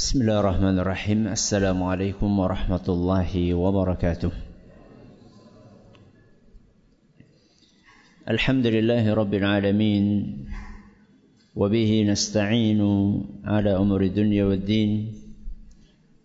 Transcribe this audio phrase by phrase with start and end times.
[0.00, 4.32] بسم الله الرحمن الرحيم السلام عليكم ورحمة الله وبركاته
[8.30, 10.04] الحمد لله رب العالمين
[11.56, 12.80] وبه نستعين
[13.44, 14.90] على أمور الدنيا والدين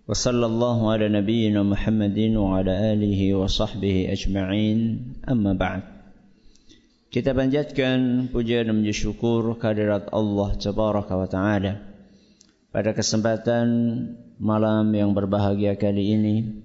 [0.07, 4.79] وصلى الله على نبينا محمد وعلى آله وصحبه أجمعين
[5.27, 5.81] أما بعد
[7.11, 8.79] Kita panjatkan puja dan
[9.59, 11.94] kehadirat Allah Tabaraka wa Ta'ala.
[12.75, 13.67] Pada kesempatan
[14.35, 16.59] malam yang berbahagia kali ini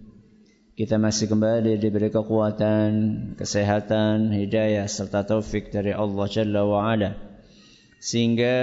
[0.74, 2.91] Kita masih kembali diberi kekuatan,
[3.38, 7.15] kesehatan, hidayah serta taufik dari Allah Jalla wa Ala
[8.02, 8.59] Sehingga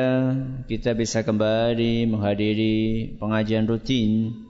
[0.68, 4.44] kita bisa kembali menghadiri pengajian rutin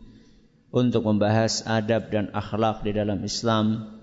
[0.74, 3.94] Untuk membahas adab dan akhlak di dalam Islam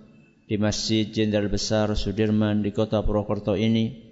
[0.47, 4.04] di Masjid Jenderal Besar Sudirman di kota Purwokerto ini.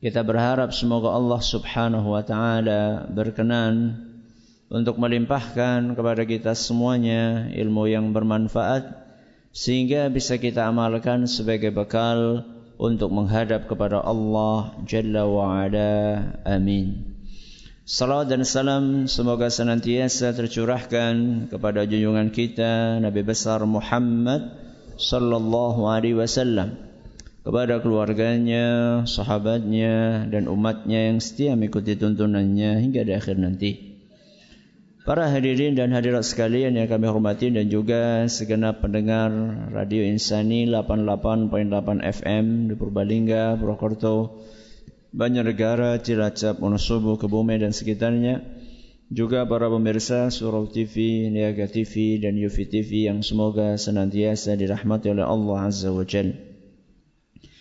[0.00, 4.00] Kita berharap semoga Allah Subhanahu wa taala berkenan
[4.72, 8.96] untuk melimpahkan kepada kita semuanya ilmu yang bermanfaat
[9.52, 12.48] sehingga bisa kita amalkan sebagai bekal
[12.80, 15.92] untuk menghadap kepada Allah Jalla wa Ala.
[16.48, 17.12] Amin.
[17.84, 24.48] Salam dan salam semoga senantiasa tercurahkan kepada junjungan kita Nabi besar Muhammad
[24.96, 26.89] sallallahu alaihi wasallam
[27.40, 33.90] kepada keluarganya, sahabatnya dan umatnya yang setia mengikuti tuntunannya hingga di akhir nanti.
[35.00, 39.32] Para hadirin dan hadirat sekalian yang kami hormati dan juga segenap pendengar
[39.72, 44.44] Radio Insani 88.8 FM di Purbalingga, Purwokerto,
[45.10, 48.44] Banjarnegara, Cilacap, Wonosobo, Kebumen dan sekitarnya
[49.10, 55.26] juga para pemirsa Surau TV, Niaga TV dan Yufi TV yang semoga senantiasa dirahmati oleh
[55.26, 56.49] Allah Azza wa Jal.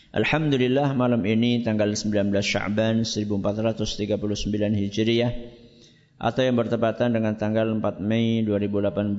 [0.09, 4.17] Alhamdulillah malam ini tanggal 19 Sya'ban 1439
[4.73, 5.33] Hijriah
[6.17, 9.13] atau yang bertepatan dengan tanggal 4 Mei 2018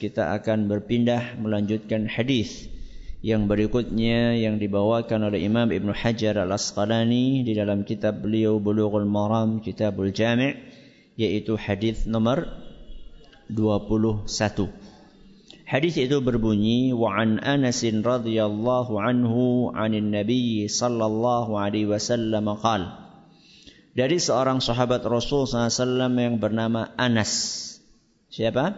[0.00, 2.64] kita akan berpindah melanjutkan hadis
[3.20, 9.60] yang berikutnya yang dibawakan oleh Imam Ibn Hajar Al-Asqalani di dalam kitab beliau Bulughul Maram
[9.60, 10.56] Kitabul Jami'
[11.20, 12.48] yaitu hadis nomor
[13.52, 14.24] 21.
[15.64, 23.02] Hadis itu berbunyi wa an Anas radhiyallahu anhu anin Nabi sallallahu alaihi wasallam qala
[23.92, 27.60] dari seorang sahabat Rasul SAW yang bernama Anas.
[28.32, 28.72] Siapa?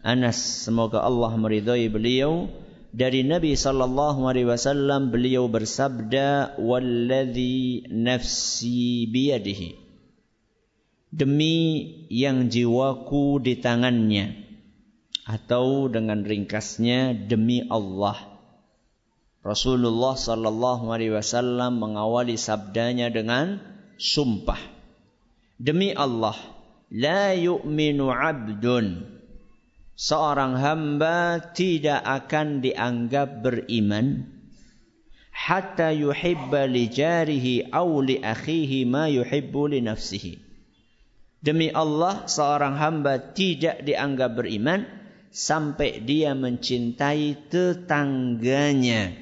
[0.00, 0.40] Anas.
[0.64, 2.48] Semoga Allah meridhai beliau.
[2.96, 9.86] Dari Nabi sallallahu alaihi wasallam beliau bersabda, "Walladzi nafsi biyadihi."
[11.16, 11.56] demi
[12.12, 14.45] yang jiwaku di tangannya
[15.26, 18.14] atau dengan ringkasnya demi Allah.
[19.42, 23.58] Rasulullah sallallahu alaihi wasallam mengawali sabdanya dengan
[23.98, 24.58] sumpah.
[25.58, 26.38] Demi Allah
[26.94, 29.18] la yu'minu 'abdun.
[29.96, 34.30] Seorang hamba tidak akan dianggap beriman.
[35.32, 40.38] Hatta yuhibba li jarihi aw li akhihi ma yuhibbu li nafsihi.
[41.40, 45.05] Demi Allah seorang hamba tidak dianggap beriman
[45.36, 49.12] sampai dia mencintai tetangganya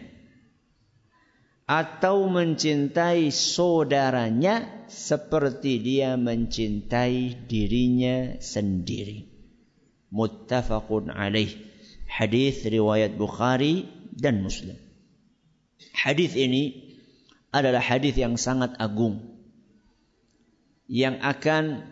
[1.67, 9.27] atau mencintai saudaranya seperti dia mencintai dirinya sendiri.
[10.15, 11.51] Muttafaqun alaih.
[12.07, 14.79] Hadis riwayat Bukhari dan Muslim.
[15.99, 16.95] Hadis ini
[17.51, 19.35] adalah hadis yang sangat agung
[20.87, 21.83] yang akan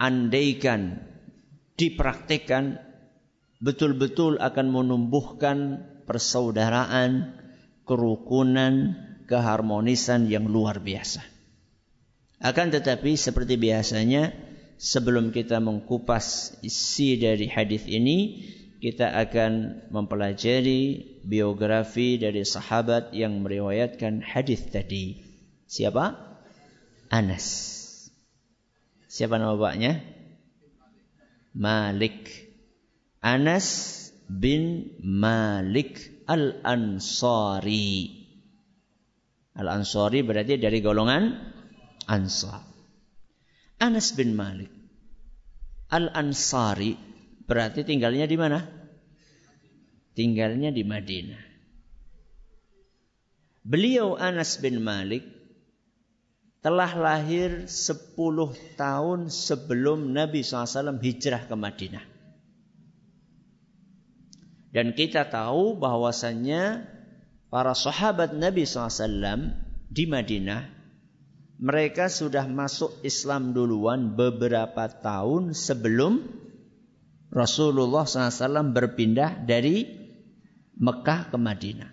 [0.00, 1.04] andaikan
[1.76, 2.91] dipraktikkan
[3.62, 7.38] betul-betul akan menumbuhkan persaudaraan,
[7.86, 8.98] kerukunan,
[9.30, 11.22] keharmonisan yang luar biasa.
[12.42, 14.34] Akan tetapi seperti biasanya
[14.74, 18.42] sebelum kita mengkupas isi dari hadis ini,
[18.82, 25.22] kita akan mempelajari biografi dari sahabat yang meriwayatkan hadis tadi.
[25.70, 26.18] Siapa?
[27.06, 27.46] Anas.
[29.06, 30.02] Siapa nama bapaknya?
[31.54, 32.51] Malik.
[33.22, 38.18] Anas bin Malik Al-Ansari.
[39.54, 41.30] Al-Ansari berarti dari golongan
[42.10, 42.66] Ansar.
[43.78, 44.74] Anas bin Malik
[45.94, 46.98] Al-Ansari
[47.46, 48.58] berarti tinggalnya di mana?
[50.18, 51.44] Tinggalnya di Madinah.
[53.62, 55.22] Beliau Anas bin Malik
[56.58, 58.18] telah lahir 10
[58.74, 62.11] tahun sebelum Nabi SAW hijrah ke Madinah.
[64.72, 66.88] Dan kita tahu bahwasannya
[67.52, 69.52] para sahabat Nabi SAW
[69.92, 70.82] di Madinah
[71.62, 76.24] mereka sudah masuk Islam duluan beberapa tahun sebelum
[77.30, 79.86] Rasulullah SAW berpindah dari
[80.74, 81.90] Mekah ke Madinah.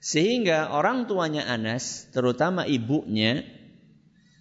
[0.00, 3.44] Sehingga orang tuanya Anas, terutama ibunya,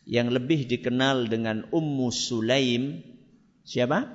[0.08, 3.04] yang lebih dikenal dengan Ummu Sulaim,
[3.68, 4.08] siapa?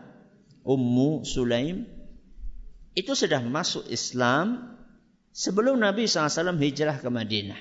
[0.64, 1.84] Ummu Sulaim,
[2.94, 4.74] itu sudah masuk Islam
[5.34, 7.58] sebelum Nabi SAW hijrah ke Madinah.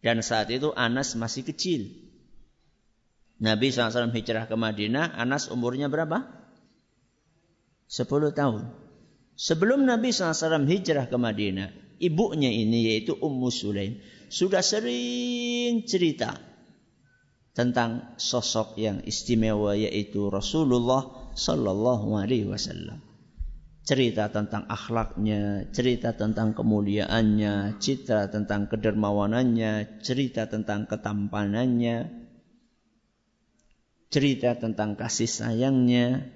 [0.00, 1.90] Dan saat itu Anas masih kecil.
[3.42, 6.24] Nabi SAW hijrah ke Madinah, Anas umurnya berapa?
[7.90, 8.70] 10 tahun.
[9.34, 13.98] Sebelum Nabi SAW hijrah ke Madinah, ibunya ini yaitu Ummu Sulaim
[14.30, 16.38] sudah sering cerita
[17.50, 23.09] tentang sosok yang istimewa yaitu Rasulullah Sallallahu Alaihi Wasallam
[23.84, 32.08] cerita tentang akhlaknya, cerita tentang kemuliaannya, cerita tentang kedermawanannya, cerita tentang ketampanannya,
[34.12, 36.28] cerita tentang kasih sayangnya,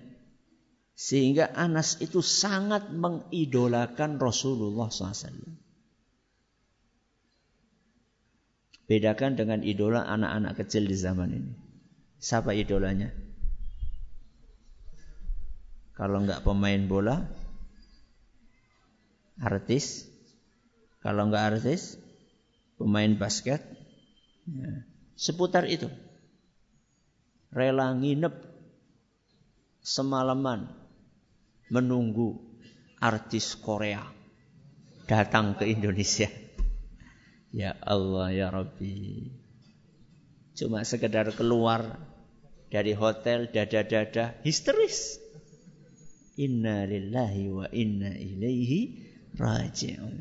[0.94, 5.64] sehingga Anas itu sangat mengidolakan Rasulullah SAW.
[8.84, 11.52] Bedakan dengan idola anak-anak kecil di zaman ini.
[12.20, 13.10] Siapa idolanya?
[15.94, 17.22] Kalau enggak pemain bola,
[19.38, 20.10] artis.
[20.98, 21.98] Kalau enggak artis,
[22.78, 23.62] pemain basket.
[24.50, 24.82] Ya.
[25.14, 25.86] Seputar itu.
[27.54, 28.34] Rela nginep
[29.78, 30.66] semalaman
[31.70, 32.42] menunggu
[32.98, 34.02] artis Korea
[35.06, 36.28] datang ke Indonesia.
[37.54, 39.30] Ya Allah ya Rabbi.
[40.58, 42.02] Cuma sekedar keluar
[42.66, 45.22] dari hotel dada-dada histeris.
[46.40, 48.80] Inna lillahi wa inna ilaihi
[49.38, 50.16] raji'un.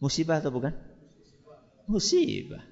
[0.00, 0.74] Musibah atau bukan?
[1.86, 2.62] Musibah.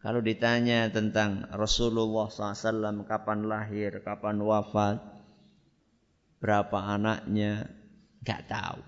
[0.00, 5.02] Kalau ditanya tentang Rasulullah SAW kapan lahir, kapan wafat,
[6.38, 7.66] berapa anaknya,
[8.22, 8.80] nggak tahu.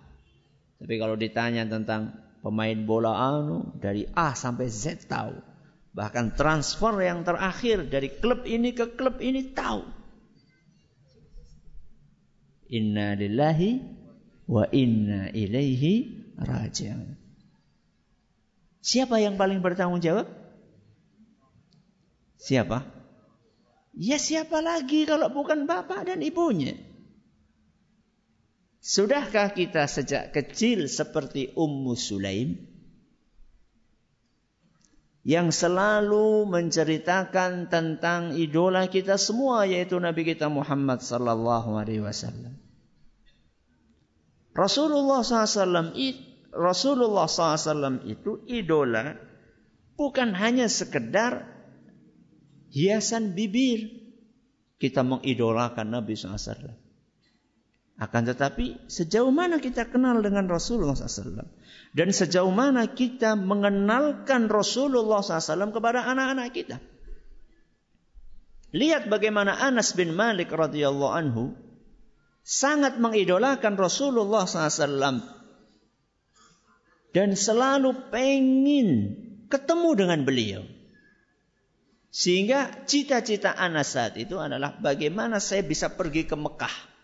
[0.78, 5.34] Tapi kalau ditanya tentang pemain bola anu dari A sampai Z tahu.
[5.90, 9.97] Bahkan transfer yang terakhir dari klub ini ke klub ini tahu.
[12.68, 13.80] Inna lillahi
[14.48, 15.94] wa inna ilaihi
[16.36, 17.16] raji'un.
[18.84, 20.28] Siapa yang paling bertanggung jawab?
[22.38, 22.86] Siapa?
[23.98, 26.78] Ya siapa lagi kalau bukan bapak dan ibunya?
[28.78, 32.77] Sudahkah kita sejak kecil seperti Ummu Sulaim?
[35.28, 42.56] Yang selalu menceritakan tentang idola kita semua yaitu Nabi kita Muhammad sallallahu alaihi wasallam.
[44.56, 45.92] Rasulullah SAW
[46.48, 49.20] Rasulullah SAW itu idola
[50.00, 51.44] bukan hanya sekedar
[52.72, 53.84] hiasan bibir
[54.80, 56.87] kita mengidolakan Nabi SAW.
[57.98, 61.50] Akan tetapi sejauh mana kita kenal dengan Rasulullah SAW
[61.90, 66.78] dan sejauh mana kita mengenalkan Rasulullah SAW kepada anak-anak kita.
[68.70, 71.44] Lihat bagaimana Anas bin Malik radhiyallahu anhu
[72.46, 75.18] sangat mengidolakan Rasulullah SAW
[77.10, 78.88] dan selalu pengen
[79.50, 80.62] ketemu dengan beliau.
[82.14, 86.97] Sehingga cita-cita Anas saat itu adalah bagaimana saya bisa pergi ke Mekah.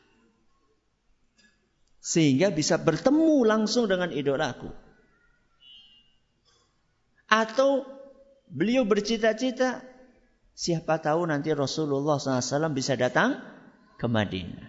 [2.05, 4.69] Sehingga bisa bertemu langsung dengan idolaku.
[7.33, 7.89] Atau
[8.53, 9.81] beliau bercita-cita
[10.53, 13.41] siapa tahu nanti Rasulullah SAW bisa datang
[13.97, 14.69] ke Madinah.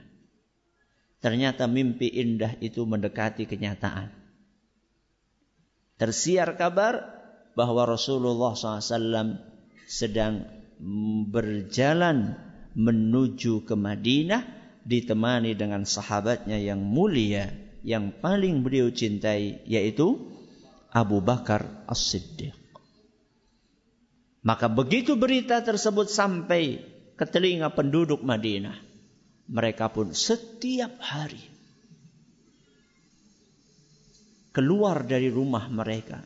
[1.20, 4.16] Ternyata mimpi indah itu mendekati kenyataan.
[6.00, 7.04] Tersiar kabar
[7.52, 9.44] bahwa Rasulullah SAW
[9.92, 10.48] sedang
[11.32, 12.40] berjalan
[12.76, 17.50] menuju ke Madinah ditemani dengan sahabatnya yang mulia
[17.82, 20.18] yang paling beliau cintai yaitu
[20.94, 22.56] Abu Bakar As-Siddiq.
[24.46, 26.82] Maka begitu berita tersebut sampai
[27.18, 28.78] ke telinga penduduk Madinah,
[29.50, 31.42] mereka pun setiap hari
[34.56, 36.24] keluar dari rumah mereka,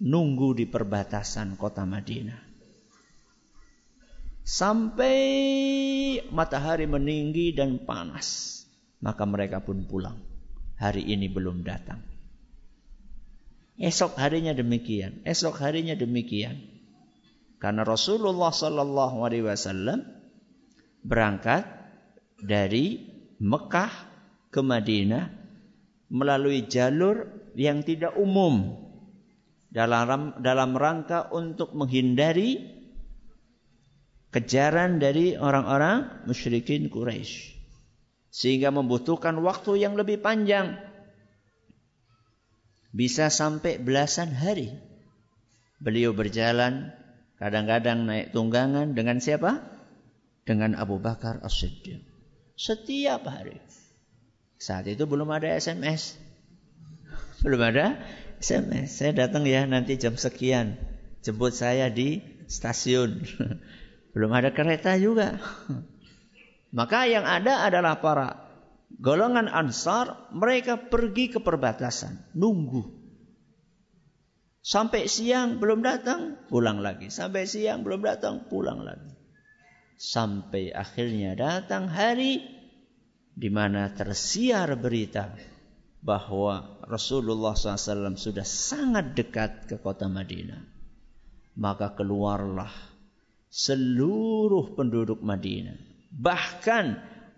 [0.00, 2.49] nunggu di perbatasan kota Madinah.
[4.50, 5.22] Sampai
[6.34, 8.58] matahari meninggi dan panas,
[8.98, 10.18] maka mereka pun pulang.
[10.74, 12.02] Hari ini belum datang.
[13.78, 16.66] Esok harinya demikian, esok harinya demikian.
[17.62, 20.02] Karena Rasulullah Wasallam
[21.06, 21.62] berangkat
[22.42, 23.06] dari
[23.38, 23.92] Mekah
[24.50, 25.30] ke Madinah
[26.10, 27.22] melalui jalur
[27.54, 28.82] yang tidak umum.
[29.70, 32.79] dalam dalam rangka untuk menghindari
[34.30, 37.58] kejaran dari orang-orang musyrikin Quraisy.
[38.30, 40.78] Sehingga membutuhkan waktu yang lebih panjang.
[42.94, 44.70] Bisa sampai belasan hari.
[45.82, 46.94] Beliau berjalan
[47.42, 49.62] kadang-kadang naik tunggangan dengan siapa?
[50.46, 52.02] Dengan Abu Bakar As-Siddiq.
[52.54, 53.58] Setiap hari.
[54.60, 56.30] Saat itu belum ada SMS
[57.40, 57.96] belum ada
[58.40, 59.00] SMS.
[59.00, 60.76] Saya datang ya nanti jam sekian.
[61.24, 63.24] Jemput saya di stasiun.
[64.10, 65.38] Belum ada kereta juga.
[66.78, 68.50] Maka yang ada adalah para
[68.98, 70.30] golongan ansar.
[70.34, 72.34] Mereka pergi ke perbatasan.
[72.34, 73.00] Nunggu.
[74.60, 77.08] Sampai siang belum datang, pulang lagi.
[77.08, 79.08] Sampai siang belum datang, pulang lagi.
[79.96, 82.44] Sampai akhirnya datang hari
[83.32, 85.32] di mana tersiar berita
[86.00, 90.60] bahwa Rasulullah SAW sudah sangat dekat ke kota Madinah.
[91.60, 92.89] Maka keluarlah
[93.50, 95.76] seluruh penduduk Madinah.
[96.14, 96.84] Bahkan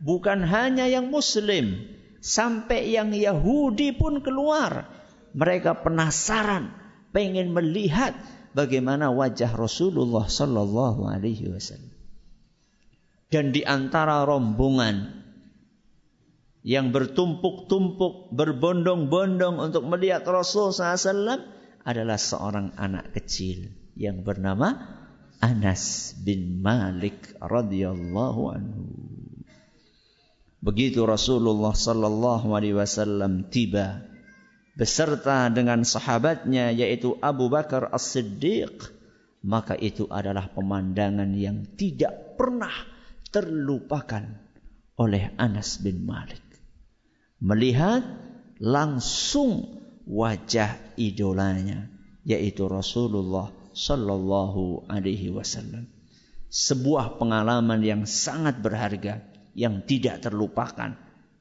[0.05, 1.89] bukan hanya yang Muslim,
[2.21, 4.87] sampai yang Yahudi pun keluar.
[5.33, 6.77] Mereka penasaran,
[7.17, 8.13] pengen melihat
[8.53, 11.93] bagaimana wajah Rasulullah Sallallahu Alaihi Wasallam.
[13.33, 15.25] Dan di antara rombongan
[16.61, 21.41] yang bertumpuk-tumpuk, berbondong-bondong untuk melihat Rasul SAW
[21.83, 25.02] adalah seorang anak kecil yang bernama
[25.43, 28.87] Anas bin Malik radhiyallahu anhu.
[30.63, 34.07] Begitu Rasulullah sallallahu alaihi wasallam tiba
[34.79, 38.95] beserta dengan sahabatnya yaitu Abu Bakar As-Siddiq,
[39.43, 42.73] maka itu adalah pemandangan yang tidak pernah
[43.35, 44.23] terlupakan
[45.03, 46.53] oleh Anas bin Malik
[47.43, 48.07] melihat
[48.63, 51.91] langsung wajah idolanya
[52.23, 55.89] yaitu Rasulullah sallallahu alaihi wasallam.
[56.53, 59.25] Sebuah pengalaman yang sangat berharga
[59.57, 60.97] yang tidak terlupakan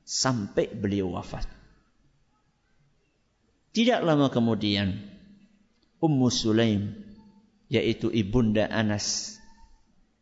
[0.07, 1.47] sampai beliau wafat.
[3.71, 5.00] Tidak lama kemudian
[6.03, 6.91] Ummu Sulaim
[7.71, 9.39] yaitu ibunda Anas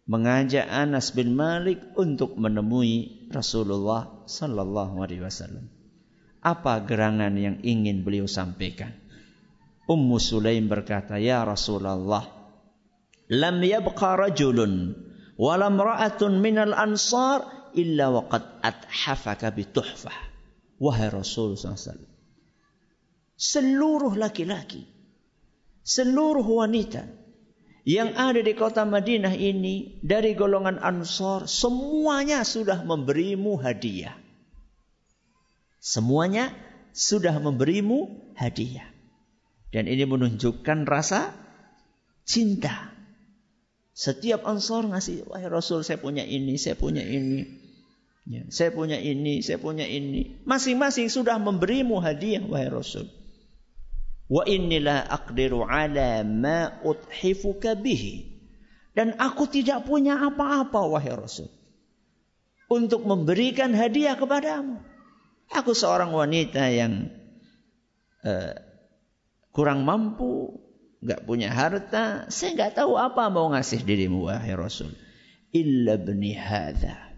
[0.09, 5.69] mengajak Anas bin Malik untuk menemui Rasulullah sallallahu alaihi wasallam.
[6.41, 8.97] Apa gerangan yang ingin beliau sampaikan?
[9.89, 12.21] Ummu Sulaim berkata, "Ya Rasulullah,
[13.33, 14.93] lam yabqa rajulun
[15.33, 20.29] walam ra'atun minal ansar illa waqad athafaka bituhfah."
[20.79, 21.57] Wahai Rasul.
[23.35, 24.87] Seluruh laki-laki,
[25.83, 27.03] seluruh wanita
[27.89, 34.13] yang ada di kota Madinah ini dari golongan Ansor semuanya sudah memberimu hadiah.
[35.79, 36.51] Semuanya
[36.91, 38.88] sudah memberimu hadiah.
[39.69, 41.33] Dan ini menunjukkan rasa
[42.25, 42.89] cinta.
[43.93, 47.45] Setiap Ansor ngasih, wahai Rasul saya punya ini, saya punya ini.
[48.29, 50.41] Ya, saya punya ini, saya punya ini.
[50.45, 53.09] Masing-masing sudah memberimu hadiah, wahai Rasul.
[54.29, 58.39] Wa inni la aqdiru ala ma uthifuka bihi.
[58.93, 61.49] Dan aku tidak punya apa-apa wahai Rasul.
[62.69, 64.77] Untuk memberikan hadiah kepadamu.
[65.49, 67.09] Aku seorang wanita yang
[68.21, 68.68] uh,
[69.51, 70.59] kurang mampu,
[70.99, 74.93] nggak punya harta, saya nggak tahu apa mau ngasih dirimu wahai Rasul.
[75.49, 77.09] Illa bni hadha.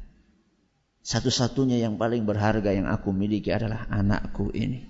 [1.02, 4.86] Satu-satunya yang paling berharga yang aku miliki adalah anakku ini.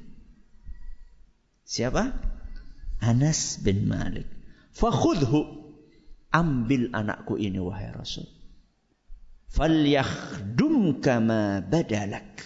[1.63, 2.11] Siapa?
[2.99, 4.27] Anas bin Malik.
[4.75, 5.63] Fakhudhu.
[6.31, 8.23] Ambil anakku ini wahai Rasul.
[9.51, 12.39] Falyakhdum kama badalak.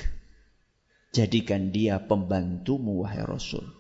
[1.14, 3.75] Jadikan dia pembantumu wahai Rasul.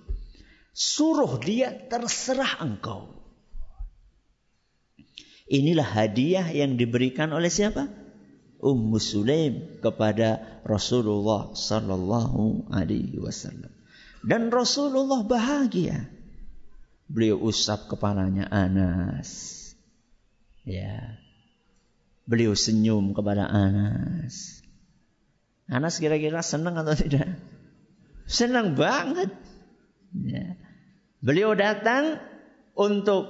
[0.75, 3.15] Suruh dia terserah engkau.
[5.48, 7.88] Inilah hadiah yang diberikan oleh siapa?
[8.60, 13.72] Ummu Sulaim kepada Rasulullah sallallahu alaihi wasallam.
[14.20, 16.12] Dan Rasulullah bahagia.
[17.08, 19.53] Beliau usap kepalanya Anas.
[20.67, 21.22] Ya.
[22.27, 24.60] Beliau senyum kepada Anas.
[25.72, 27.38] Anas kira-kira senang atau tidak?
[28.25, 29.29] Senang banget.
[30.25, 30.64] Ya.
[31.25, 32.22] Beliau datang
[32.77, 33.25] untuk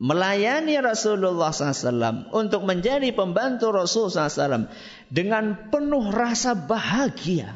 [0.00, 4.72] melayani Rasulullah SAW, untuk menjadi pembantu Rasulullah SAW
[5.12, 7.52] dengan penuh rasa bahagia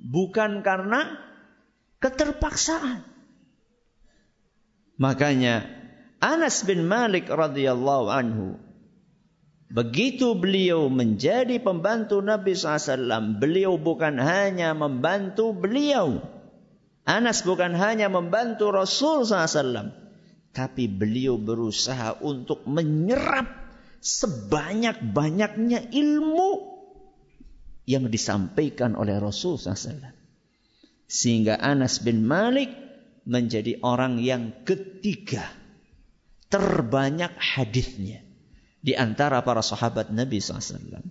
[0.00, 1.14] bukan karena
[2.02, 3.06] keterpaksaan.
[4.98, 5.64] Makanya
[6.18, 8.48] Anas bin Malik radhiyallahu anhu
[9.70, 16.22] begitu beliau menjadi pembantu Nabi SAW, beliau bukan hanya membantu beliau,
[17.04, 19.92] Anas bukan hanya membantu Rasul SAW,
[20.56, 23.44] tapi beliau berusaha untuk menyerap
[24.00, 26.50] sebanyak-banyaknya ilmu
[27.84, 30.12] yang disampaikan oleh Rasul SAW.
[31.04, 32.72] Sehingga Anas bin Malik
[33.28, 35.44] menjadi orang yang ketiga
[36.48, 38.24] terbanyak hadisnya
[38.80, 41.04] di antara para sahabat Nabi SAW.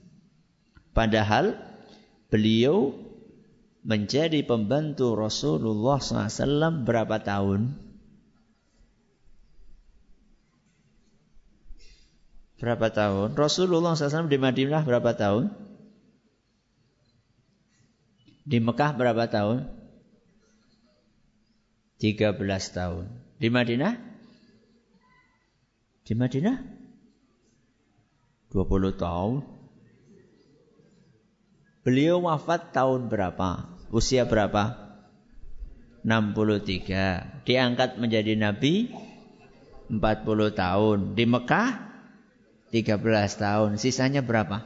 [0.93, 1.57] Padahal
[2.29, 2.93] beliau
[3.83, 7.75] menjadi pembantu Rasulullah SAW berapa tahun?
[12.63, 13.35] Berapa tahun?
[13.35, 15.51] Rasulullah SAW di Madinah berapa tahun?
[18.47, 19.67] Di Mekah berapa tahun?
[21.99, 22.39] 13
[22.71, 23.05] tahun.
[23.39, 23.93] Di Madinah?
[26.07, 26.55] Di Madinah?
[28.51, 29.52] 20 tahun.
[31.83, 33.67] Beliau wafat tahun berapa?
[33.91, 34.79] Usia berapa?
[36.07, 37.43] 63.
[37.43, 38.87] Diangkat menjadi nabi
[39.91, 39.99] 40
[40.55, 40.97] tahun.
[41.19, 41.69] Di Mekah
[42.71, 43.03] 13
[43.35, 43.75] tahun.
[43.75, 44.63] Sisanya berapa?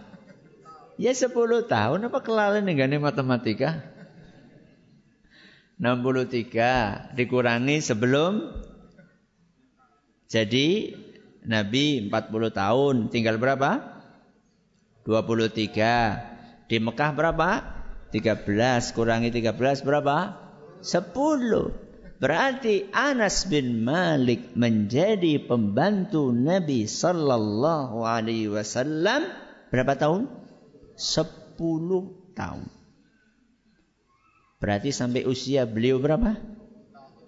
[1.01, 1.33] Ya 10
[1.65, 3.81] tahun apa kelalen dengan matematika?
[5.81, 8.49] 63 dikurangi sebelum
[10.27, 10.97] jadi
[11.47, 12.95] Nabi 40 tahun.
[13.07, 14.03] Tinggal berapa?
[15.07, 16.36] 23.
[16.67, 17.49] Di Mekah berapa?
[18.11, 20.35] 13 kurangi 13 berapa?
[20.83, 21.87] 10.
[22.17, 29.31] Berarti Anas bin Malik menjadi pembantu Nabi sallallahu alaihi wasallam
[29.69, 30.27] berapa tahun?
[30.97, 32.65] 10 tahun.
[34.57, 36.33] Berarti sampai usia beliau berapa?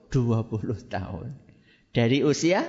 [0.10, 1.38] 20 tahun.
[1.94, 2.66] Dari usia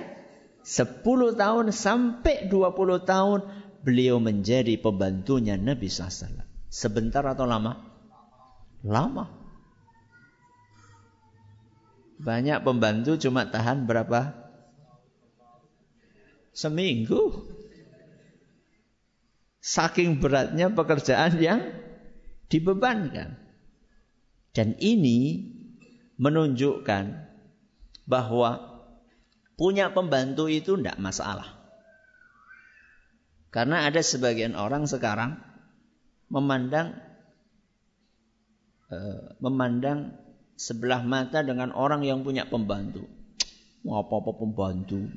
[0.61, 1.01] 10
[1.33, 3.39] tahun sampai 20 tahun
[3.81, 6.50] beliau menjadi pembantunya Nabi SAW.
[6.71, 7.83] Sebentar atau lama?
[8.87, 9.27] Lama.
[12.15, 14.31] Banyak pembantu cuma tahan berapa?
[16.55, 17.51] Seminggu.
[19.59, 21.59] Saking beratnya pekerjaan yang
[22.47, 23.35] dibebankan.
[24.55, 25.51] Dan ini
[26.15, 27.03] menunjukkan
[28.07, 28.51] bahwa
[29.59, 31.51] punya pembantu itu tidak masalah.
[33.51, 35.50] Karena ada sebagian orang sekarang
[36.31, 37.11] memandang
[38.91, 40.19] Eh, memandang
[40.59, 43.07] sebelah mata dengan orang yang punya pembantu.
[43.87, 45.07] Mau apa-apa pembantu.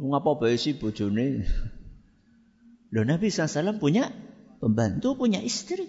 [0.00, 1.44] Ngapa bae sih bojone?
[2.96, 4.08] Loh Nabi SAW punya
[4.56, 5.84] pembantu, punya istri.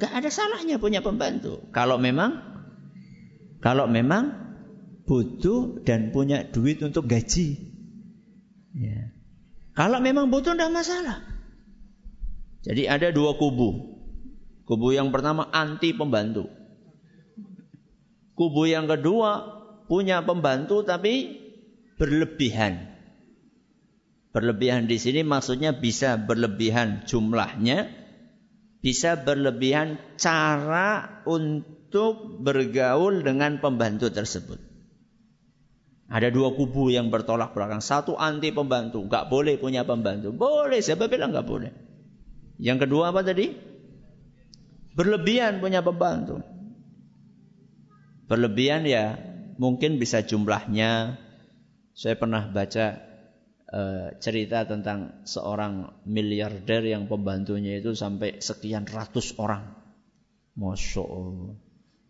[0.00, 1.68] Gak ada salahnya punya pembantu.
[1.68, 2.40] Kalau memang
[3.60, 4.32] kalau memang
[5.04, 7.60] butuh dan punya duit untuk gaji.
[8.72, 9.12] Ya.
[9.76, 11.35] Kalau memang butuh tidak masalah.
[12.66, 13.94] Jadi ada dua kubu.
[14.66, 16.50] Kubu yang pertama anti pembantu.
[18.34, 21.46] Kubu yang kedua punya pembantu tapi
[21.94, 22.90] berlebihan.
[24.34, 27.88] Berlebihan di sini maksudnya bisa berlebihan jumlahnya,
[28.82, 34.58] bisa berlebihan cara untuk bergaul dengan pembantu tersebut.
[36.10, 37.80] Ada dua kubu yang bertolak belakang.
[37.80, 40.34] Satu anti pembantu, nggak boleh punya pembantu.
[40.34, 41.85] Boleh, siapa bilang nggak boleh?
[42.56, 43.52] Yang kedua apa tadi?
[44.96, 46.40] Berlebihan punya pembantu.
[48.26, 49.20] Berlebihan ya
[49.60, 51.20] mungkin bisa jumlahnya.
[51.96, 53.00] Saya pernah baca
[53.72, 59.76] uh, cerita tentang seorang miliarder yang pembantunya itu sampai sekian ratus orang.
[60.56, 61.56] Masya Allah.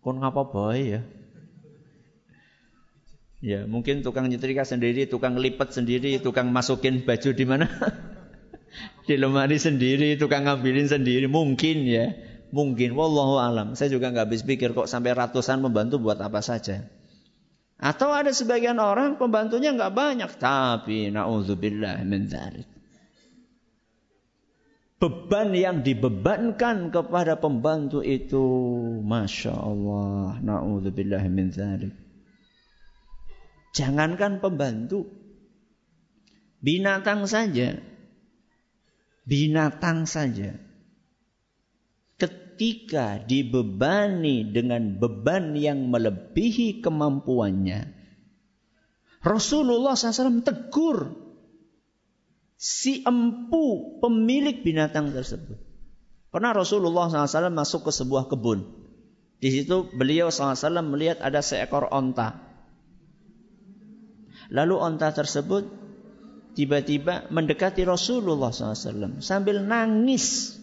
[0.02, 1.02] Kon ngapa baik ya?
[3.44, 7.66] Ya, mungkin tukang nyetrika sendiri, tukang lipat sendiri, tukang masukin baju di mana?
[9.06, 12.12] di lemari sendiri, tukang ngambilin sendiri, mungkin ya.
[12.54, 13.74] Mungkin, wallahu alam.
[13.74, 16.86] Saya juga nggak habis pikir kok sampai ratusan pembantu buat apa saja.
[17.76, 22.24] Atau ada sebagian orang pembantunya nggak banyak, tapi naudzubillah min.
[24.96, 28.46] Beban yang dibebankan kepada pembantu itu,
[29.04, 31.52] masya Allah, naudzubillah min.
[33.76, 35.04] Jangankan pembantu,
[36.64, 37.76] binatang saja,
[39.26, 40.54] binatang saja
[42.16, 47.92] ketika dibebani dengan beban yang melebihi kemampuannya,
[49.20, 51.12] Rasulullah SAW tegur
[52.56, 55.60] si empu pemilik binatang tersebut.
[56.32, 58.64] Pernah Rasulullah SAW masuk ke sebuah kebun.
[59.36, 62.40] Di situ beliau SAW melihat ada seekor onta.
[64.48, 65.86] Lalu onta tersebut
[66.56, 70.56] tiba-tiba mendekati Rasulullah SAW sambil nangis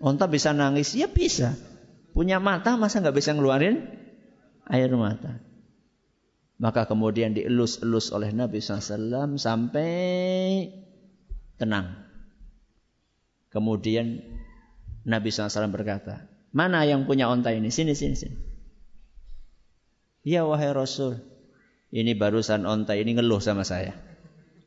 [0.00, 0.96] Onta bisa nangis?
[0.96, 1.54] Ya bisa.
[2.16, 3.84] Punya mata masa nggak bisa ngeluarin
[4.64, 5.36] air mata?
[6.56, 9.92] Maka kemudian dielus-elus oleh Nabi SAW sampai
[11.60, 12.00] tenang.
[13.52, 14.24] Kemudian
[15.04, 17.68] Nabi SAW berkata, mana yang punya onta ini?
[17.68, 18.36] Sini, sini, sini.
[20.20, 21.16] Ya wahai Rasul,
[21.90, 23.98] ini barusan onta ini ngeluh sama saya.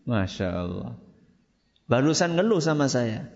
[0.04, 1.00] Masya Allah.
[1.88, 3.32] Barusan ngeluh sama saya.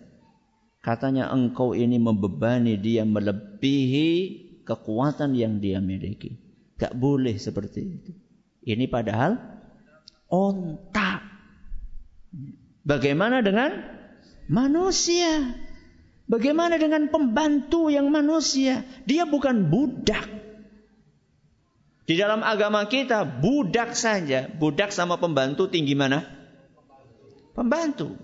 [0.84, 4.12] Katanya engkau ini membebani dia melebihi
[4.64, 6.40] kekuatan yang dia miliki.
[6.76, 8.12] Gak boleh seperti itu.
[8.68, 9.40] Ini padahal
[10.28, 11.24] onta.
[12.84, 13.72] Bagaimana dengan
[14.52, 15.56] manusia?
[16.28, 18.84] Bagaimana dengan pembantu yang manusia?
[19.08, 20.28] Dia bukan budak.
[22.08, 24.48] Di dalam agama kita, budak saja.
[24.48, 26.24] Budak sama pembantu tinggi mana?
[27.52, 28.16] Pembantu.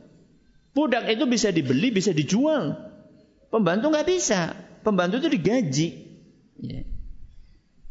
[0.71, 2.79] Budak itu bisa dibeli, bisa dijual.
[3.51, 4.55] Pembantu nggak bisa.
[4.87, 5.87] Pembantu itu digaji.
[6.63, 6.87] Ya.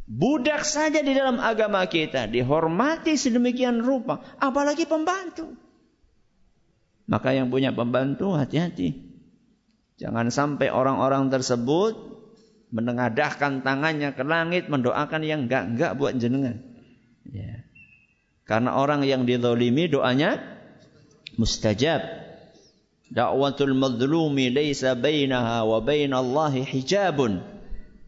[0.09, 5.57] Budak saja di dalam agama kita dihormati sedemikian rupa, apalagi pembantu.
[7.07, 9.12] Maka yang punya pembantu hati-hati.
[10.00, 12.12] Jangan sampai orang-orang tersebut
[12.72, 16.64] menengadahkan tangannya ke langit mendoakan yang enggak-enggak buat jenengan.
[17.28, 17.62] Ya.
[18.48, 20.40] Karena orang yang didolimi doanya
[21.37, 22.02] mustajab.
[23.12, 27.44] Da'watul madlumi laysa bainaha wa bainallahi hijabun.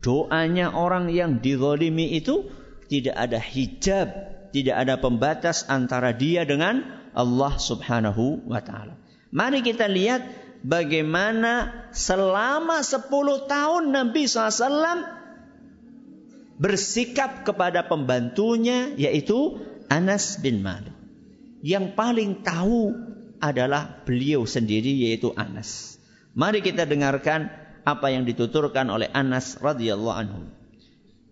[0.01, 2.49] Doanya orang yang dizalimi itu
[2.93, 4.09] tidak ada hijab,
[4.53, 6.85] tidak ada pembatas antara dia dengan
[7.17, 9.01] Allah Subhanahu wa taala.
[9.33, 13.05] Mari kita lihat bagaimana selama 10
[13.45, 15.05] tahun Nabi SAW
[16.57, 19.61] bersikap kepada pembantunya yaitu
[19.93, 20.97] Anas bin Malik.
[21.61, 22.93] Yang paling tahu
[23.39, 26.01] adalah beliau sendiri yaitu Anas.
[26.33, 27.53] Mari kita dengarkan
[27.85, 30.43] apa yang dituturkan oleh Anas radhiyallahu anhu.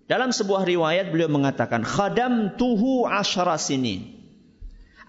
[0.05, 4.12] Dalam sebuah riwayat beliau mengatakan, "Khadam tuhu asyara sinin."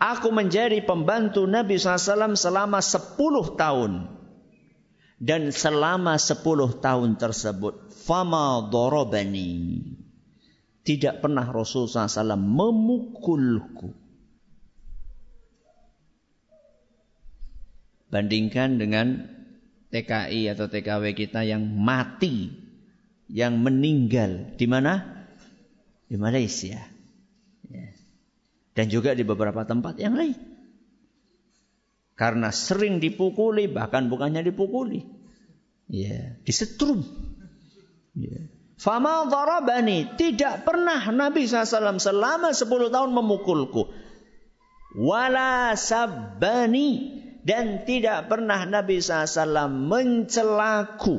[0.02, 3.92] Aku menjadi pembantu Nabi SAW selama 10 tahun.
[5.24, 9.80] Dan selama 10 tahun tersebut, fama dorobani.
[10.84, 13.96] Tidak pernah Rasulullah SAW memukulku.
[18.12, 19.26] Bandingkan dengan
[19.90, 22.52] TKI atau TKW kita yang mati,
[23.32, 25.26] yang meninggal di mana?
[26.06, 26.93] Di Malaysia.
[28.74, 30.38] Dan juga di beberapa tempat yang lain.
[32.14, 35.02] Karena sering dipukuli, bahkan bukannya dipukuli.
[35.90, 37.06] Ya, disetrum.
[38.18, 38.50] Ya.
[38.78, 40.14] Fama darabani.
[40.18, 43.90] Tidak pernah Nabi SAW selama 10 tahun memukulku.
[44.94, 51.18] Wala sabbani dan tidak pernah Nabi SAW mencelaku.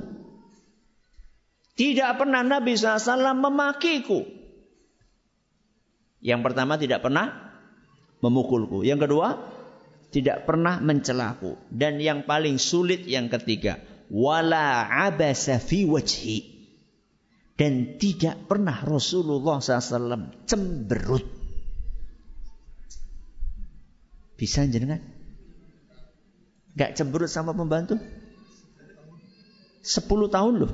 [1.74, 4.22] Tidak pernah Nabi SAW memakiku.
[6.24, 7.43] Yang pertama tidak pernah
[8.24, 8.80] memukulku.
[8.80, 9.28] Yang kedua
[10.08, 11.58] tidak pernah mencelaku.
[11.68, 13.82] Dan yang paling sulit yang ketiga.
[14.08, 16.54] Wala abasa fi wajhi.
[17.54, 21.22] Dan tidak pernah Rasulullah SAW cemberut.
[24.34, 24.98] Bisa jenengan?
[26.74, 28.02] Gak cemberut sama pembantu?
[29.86, 30.72] Sepuluh tahun loh.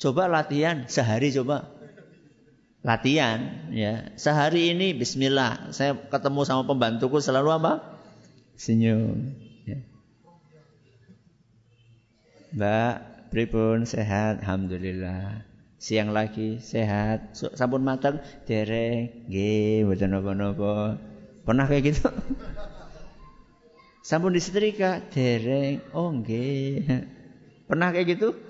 [0.00, 1.79] Coba latihan sehari coba.
[2.80, 4.08] Latihan ya.
[4.16, 7.72] Sehari ini bismillah, saya ketemu sama pembantuku selalu apa?
[8.56, 9.36] Senyum.
[9.68, 9.84] Ya.
[12.56, 12.94] Mbak,
[13.28, 14.40] pripun sehat?
[14.40, 15.44] Alhamdulillah.
[15.80, 17.36] Siang lagi sehat.
[17.36, 19.28] Sampun matang dereng.
[19.28, 21.00] Nggih, mboten napa-napa.
[21.44, 22.08] Pernah kayak gitu?
[24.08, 25.84] Sampun disetrika, dereng.
[25.92, 26.84] Oh nggih.
[27.68, 28.49] Pernah kayak gitu?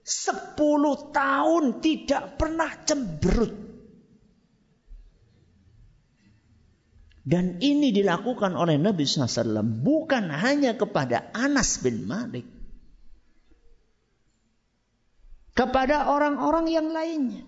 [0.00, 3.70] Sepuluh tahun tidak pernah cemberut.
[7.20, 12.48] Dan ini dilakukan oleh Nabi SAW bukan hanya kepada Anas bin Malik.
[15.52, 17.44] Kepada orang-orang yang lainnya.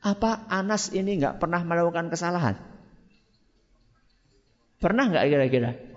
[0.00, 2.56] Apa Anas ini nggak pernah melakukan kesalahan?
[4.80, 5.89] Pernah nggak kira-kira?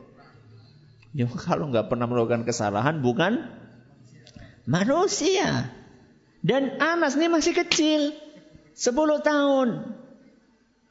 [1.13, 3.45] Ya kalau nggak pernah melakukan kesalahan bukan
[4.65, 5.69] manusia.
[6.43, 8.11] Dan Anas ini masih kecil,
[8.75, 9.95] 10 tahun.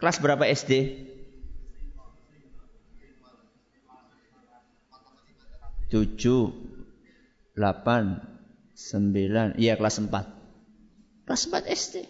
[0.01, 1.05] Kelas berapa SD?
[5.93, 6.49] Tujuh,
[7.53, 8.17] delapan,
[8.73, 10.25] sembilan, iya kelas empat.
[11.29, 12.09] Kelas empat SD.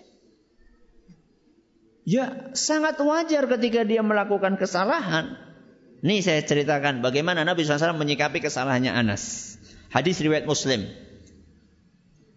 [2.07, 5.35] Ya sangat wajar ketika dia melakukan kesalahan.
[6.03, 9.55] Nih saya ceritakan bagaimana Nabi SAW menyikapi kesalahannya Anas.
[9.95, 10.91] Hadis riwayat Muslim.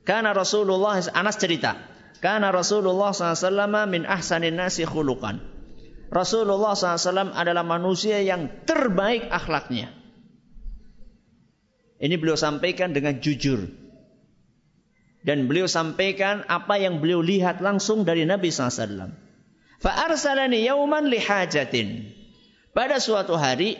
[0.05, 1.73] Karena Rasulullah Anas cerita,
[2.21, 4.85] karena Rasulullah SAW min ahsanin nasi.
[4.85, 9.89] Rasulullah SAW adalah manusia yang terbaik akhlaknya.
[11.99, 13.65] Ini beliau sampaikan dengan jujur.
[15.25, 19.09] Dan beliau sampaikan apa yang beliau lihat langsung dari Nabi SAW.
[19.81, 22.13] Fa'arsalani yauman lihajatin.
[22.75, 23.79] Pada suatu hari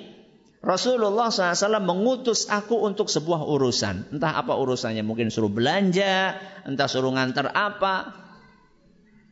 [0.64, 4.16] Rasulullah SAW mengutus aku untuk sebuah urusan.
[4.16, 8.16] Entah apa urusannya, mungkin suruh belanja, entah suruh ngantar apa.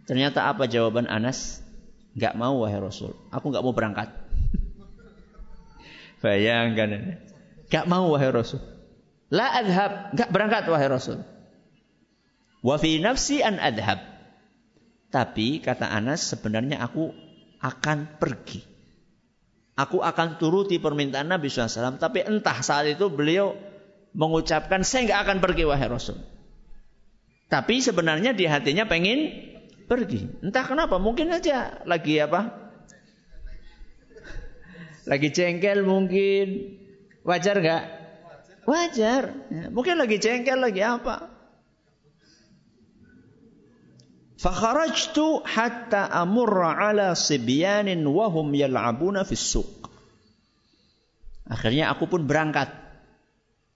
[0.03, 1.63] Ternyata apa jawaban Anas?
[2.19, 4.11] Gak mau wahai Rasul, aku gak mau berangkat.
[6.21, 7.17] Bayangkan,
[7.71, 8.61] gak mau wahai Rasul.
[9.33, 11.23] La adhab, gak berangkat wahai Rasul.
[12.61, 14.03] Wa fi nafsi an adhab.
[15.07, 17.15] Tapi kata Anas sebenarnya aku
[17.63, 18.72] akan pergi.
[19.73, 21.97] Aku akan turuti permintaan Nabi SAW.
[21.97, 23.57] Tapi entah saat itu beliau
[24.13, 26.21] mengucapkan saya nggak akan pergi wahai Rasul.
[27.49, 29.33] Tapi sebenarnya di hatinya pengen
[29.89, 30.45] pergi.
[30.45, 32.69] Entah kenapa, mungkin aja lagi apa?
[35.09, 36.77] Lagi jengkel mungkin.
[37.25, 37.83] Wajar nggak?
[38.69, 39.23] Wajar.
[39.49, 41.32] Ya, mungkin lagi jengkel lagi apa?
[44.43, 49.87] Fakharajtu hatta amurra ala sibyanin wahum yal'abuna fis suq.
[51.47, 52.67] Akhirnya aku pun berangkat.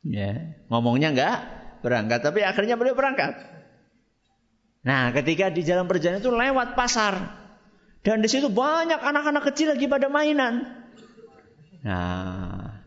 [0.03, 1.37] Ya, ngomongnya enggak
[1.79, 3.39] berangkat, tapi akhirnya beliau berangkat.
[4.83, 7.15] Nah, ketika di jalan perjalanan itu lewat pasar.
[8.03, 10.67] Dan di situ banyak anak-anak kecil lagi pada mainan.
[11.83, 12.83] Nah,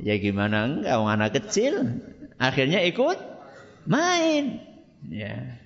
[0.00, 2.00] ya gimana enggak anak kecil
[2.40, 3.20] akhirnya ikut
[3.84, 4.64] main.
[5.08, 5.65] Ya.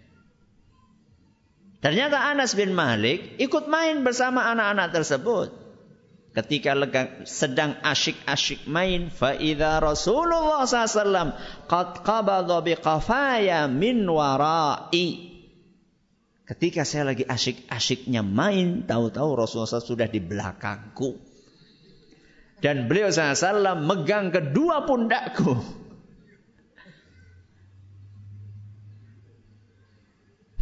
[1.80, 5.48] Ternyata Anas bin Malik ikut main bersama anak-anak tersebut.
[6.30, 6.78] Ketika
[7.26, 11.34] sedang asyik-asyik main, faida Rasulullah SAW
[11.66, 15.26] qad qabadha biqafaya min warai.
[16.46, 21.18] Ketika saya lagi asyik-asyiknya main, tahu-tahu Rasulullah SAW sudah di belakangku.
[22.60, 25.79] Dan beliau SAW megang kedua pundakku.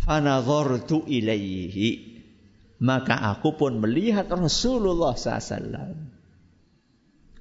[0.08, 2.16] Fanadhartu ilaihi.
[2.80, 5.92] Maka aku pun melihat Rasulullah SAW.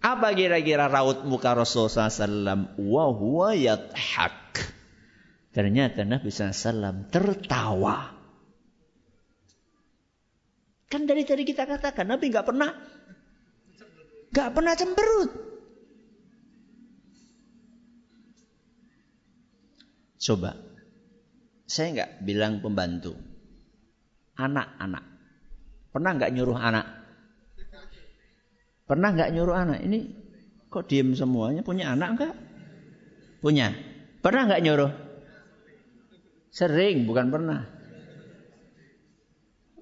[0.04, 2.76] Apa kira-kira raut muka Rasulullah SAW?
[2.76, 4.68] Wa yathak.
[5.56, 8.12] Ternyata Nabi SAW tertawa.
[10.92, 12.72] Kan dari tadi kita katakan Nabi nggak pernah
[14.36, 15.32] nggak pernah cemberut.
[20.18, 20.67] Coba
[21.68, 23.12] saya nggak bilang pembantu.
[24.40, 25.04] Anak-anak.
[25.92, 26.86] Pernah nggak nyuruh anak?
[28.88, 29.80] Pernah nggak nyuruh anak?
[29.84, 30.00] Ini
[30.72, 31.68] kok diem semuanya?
[31.68, 32.34] Punya anak nggak?
[33.44, 33.76] Punya.
[34.24, 34.92] Pernah nggak nyuruh?
[36.56, 37.68] Sering, bukan pernah.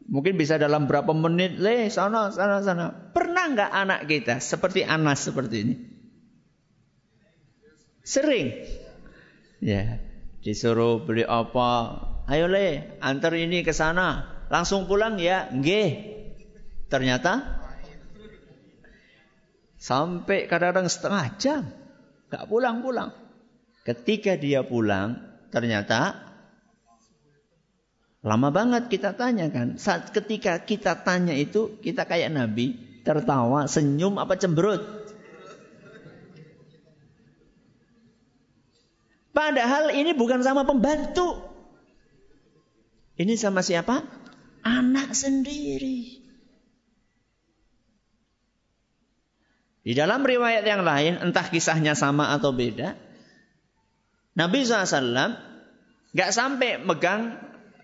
[0.10, 3.14] Mungkin bisa dalam berapa menit, le sana, sana, sana.
[3.14, 5.76] Pernah nggak anak kita seperti Anas seperti ini?
[8.06, 8.48] Sering.
[9.62, 10.15] Ya.
[10.46, 11.98] Disuruh beli apa?
[12.30, 14.30] Ayo le, antar ini ke sana.
[14.54, 15.50] Langsung pulang ya?
[15.50, 16.14] Nggih.
[16.86, 17.66] Ternyata
[19.82, 21.62] sampai kadang-kadang setengah jam
[22.30, 23.10] gak pulang-pulang.
[23.86, 25.18] Ketika dia pulang,
[25.50, 26.14] ternyata
[28.22, 29.82] lama banget kita tanya kan.
[29.82, 35.05] Saat ketika kita tanya itu, kita kayak Nabi, tertawa, senyum apa cemberut?
[39.36, 41.44] Padahal ini bukan sama pembantu.
[43.20, 44.00] Ini sama siapa?
[44.64, 46.24] Anak sendiri.
[49.86, 52.96] Di dalam riwayat yang lain, entah kisahnya sama atau beda,
[54.40, 55.36] Nabi SAW
[56.16, 57.38] gak sampai megang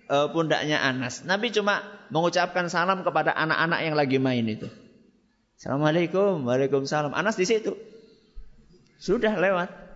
[0.07, 1.27] uh, pundaknya Anas.
[1.27, 4.71] Nabi cuma mengucapkan salam kepada anak-anak yang lagi main itu.
[5.59, 7.11] Assalamualaikum, waalaikumsalam.
[7.13, 7.77] Anas di situ.
[8.97, 9.90] Sudah lewat.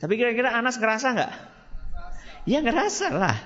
[0.00, 1.32] Tapi kira-kira Anas ngerasa nggak?
[2.48, 3.36] Ya ngerasa lah.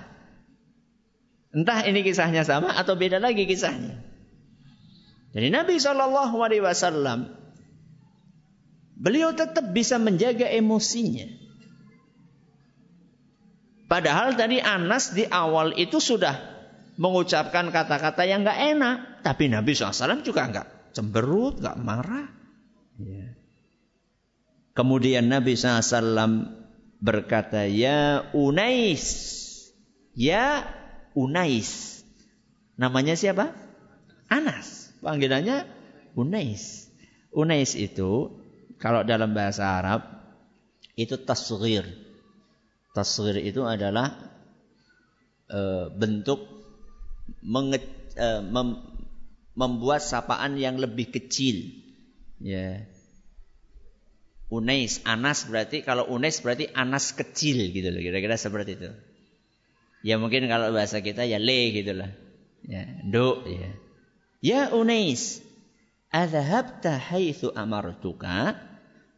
[1.51, 3.99] Entah ini kisahnya sama atau beda lagi kisahnya.
[5.35, 7.27] Jadi Nabi Shallallahu Alaihi Wasallam
[8.95, 11.27] beliau tetap bisa menjaga emosinya.
[13.91, 16.39] Padahal tadi Anas di awal itu sudah
[16.95, 22.27] mengucapkan kata-kata yang nggak enak, tapi Nabi SAW juga nggak cemberut, nggak marah.
[22.99, 23.44] Yeah.
[24.75, 26.51] Kemudian Nabi SAW
[26.99, 29.07] berkata, Ya Unais,
[30.19, 30.67] Ya
[31.15, 32.03] Unais.
[32.75, 33.55] Namanya siapa?
[34.27, 34.91] Anas.
[34.99, 35.71] Panggilannya
[36.19, 36.91] Unais.
[37.31, 38.35] Unais itu
[38.83, 40.03] kalau dalam bahasa Arab
[40.99, 41.87] itu tasghir.
[42.95, 44.15] Tasghir itu adalah
[45.51, 46.47] e, bentuk
[47.43, 47.83] menge,
[48.15, 48.79] e, mem,
[49.55, 51.75] membuat sapaan yang lebih kecil.
[52.43, 52.87] Ya.
[54.53, 58.91] Unais, Anas berarti kalau Unais berarti Anas kecil gitu loh, kira-kira seperti itu.
[60.05, 62.13] Ya mungkin kalau bahasa kita ya le gitu lah.
[62.65, 63.73] Ya, do ya.
[64.45, 65.41] Ya Unais,
[66.13, 68.61] adhabta haitsu amartuka?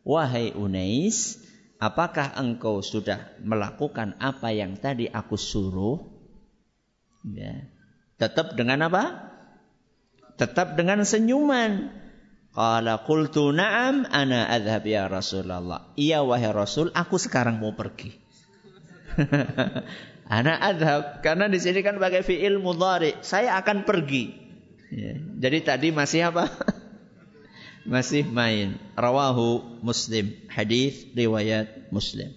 [0.06, 1.42] Wahai Unais,
[1.82, 6.06] apakah engkau sudah melakukan apa yang tadi aku suruh?
[7.26, 7.66] Ya.
[8.22, 9.34] Tetap dengan apa?
[10.38, 12.05] Tetap dengan senyuman.
[12.56, 15.92] Qala qultu na'am ana adhab ya Rasulullah.
[15.92, 18.16] Iya wahai Rasul, aku sekarang mau pergi.
[20.40, 23.12] ana adhab karena di sini kan pakai fiil mudhari.
[23.20, 24.32] Saya akan pergi.
[24.88, 25.20] Ya.
[25.20, 26.48] Jadi tadi masih apa?
[27.92, 28.80] masih main.
[28.96, 30.32] Rawahu Muslim.
[30.48, 32.32] Hadis riwayat Muslim.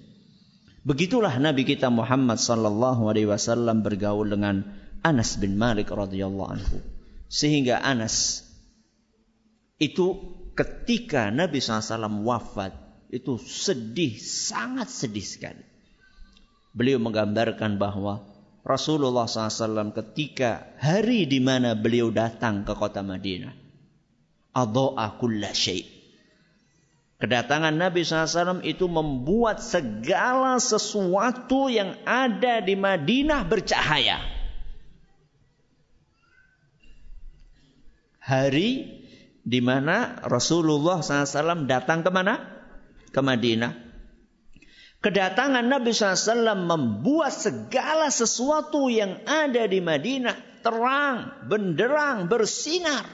[0.83, 4.67] Begitulah Nabi kita Muhammad sallallahu alaihi wasallam bergaul dengan
[4.99, 6.83] Anas bin Malik radhiyallahu anhu.
[7.31, 8.48] Sehingga Anas
[9.79, 12.75] itu ketika Nabi SAW wafat
[13.09, 15.65] itu sedih, sangat sedih sekali.
[16.75, 18.21] Beliau menggambarkan bahwa
[18.61, 23.55] Rasulullah SAW ketika hari di mana beliau datang ke kota Madinah.
[24.53, 25.55] Adha'a kulla
[27.19, 34.23] Kedatangan Nabi SAW itu membuat segala sesuatu yang ada di Madinah bercahaya.
[38.23, 38.98] Hari
[39.43, 42.39] di mana Rasulullah SAW datang ke mana?
[43.09, 43.89] Ke Madinah.
[44.99, 53.07] Kedatangan Nabi SAW membuat segala sesuatu yang ada di Madinah terang, benderang, bersinar.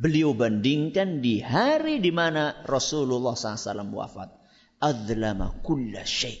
[0.00, 4.32] Beliau bandingkan di hari di mana Rasulullah SAW wafat.
[4.80, 6.40] Adlama kulla syai.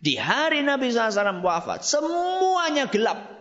[0.00, 3.33] Di hari Nabi SAW wafat, semuanya gelap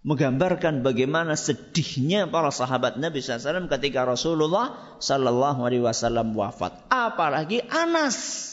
[0.00, 6.72] menggambarkan bagaimana sedihnya para sahabat Nabi SAW ketika Rasulullah Sallallahu Alaihi Wasallam wafat.
[6.88, 8.48] Apalagi Anas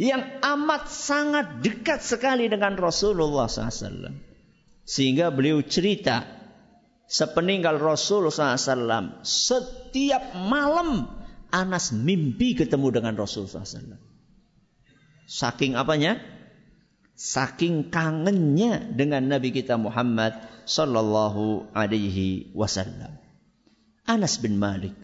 [0.00, 4.08] yang amat sangat dekat sekali dengan Rasulullah SAW.
[4.88, 6.24] Sehingga beliau cerita
[7.04, 11.04] sepeninggal Rasulullah SAW setiap malam
[11.52, 14.00] Anas mimpi ketemu dengan Rasulullah SAW.
[15.28, 16.39] Saking apanya?
[17.20, 23.12] Saking kangennya dengan Nabi kita Muhammad sallallahu alaihi wasallam.
[24.08, 24.96] Anas bin Malik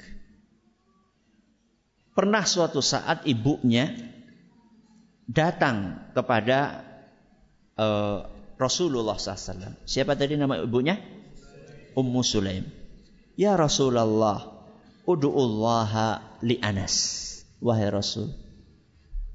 [2.16, 3.92] pernah suatu saat ibunya
[5.28, 6.80] datang kepada
[7.76, 8.24] uh,
[8.56, 9.84] Rasulullah SAW.
[9.84, 10.96] Siapa tadi nama ibunya?
[11.92, 12.64] Ummu Sulaim.
[13.36, 14.40] Ya Rasulullah,
[15.04, 17.24] udu'ullaha li Anas.
[17.60, 18.32] Wahai Rasul,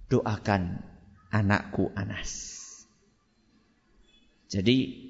[0.09, 0.81] doakan
[1.29, 2.60] anakku Anas.
[4.51, 5.07] Jadi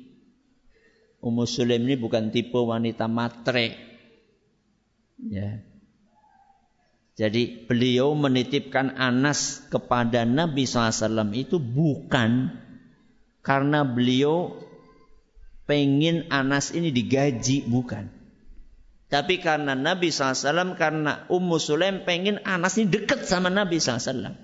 [1.22, 3.74] Ummu Sulaim ini bukan tipe wanita matre.
[5.18, 5.66] Ya.
[7.18, 12.54] Jadi beliau menitipkan Anas kepada Nabi SAW itu bukan
[13.42, 14.62] karena beliau
[15.66, 18.10] pengen Anas ini digaji, bukan.
[19.12, 24.38] Tapi karena Nabi SAW, karena Ummu Sulaim pengen Anas ini dekat sama Nabi SAW.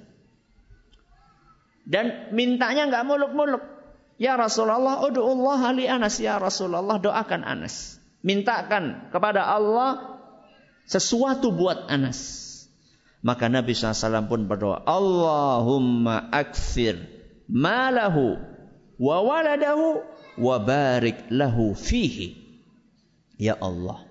[1.88, 3.77] Dan mintanya nggak muluk-muluk.
[4.18, 6.18] Ya Rasulullah, Allah li Anas.
[6.18, 8.02] Ya Rasulullah, doakan Anas.
[8.26, 10.20] Mintakan kepada Allah
[10.90, 12.44] sesuatu buat Anas.
[13.22, 17.02] Maka Nabi SAW pun berdoa, Allahumma akfir
[17.50, 18.38] malahu
[18.98, 20.02] wa waladahu
[20.38, 22.46] wa barik lahu fihi.
[23.38, 24.02] Ya Allah,